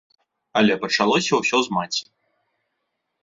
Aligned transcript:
Але 0.59 0.77
пачалося 0.85 1.31
ўсё 1.41 1.57
з 1.67 1.75
маці. 1.77 2.01